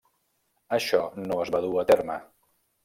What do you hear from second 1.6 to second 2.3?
dur a terme.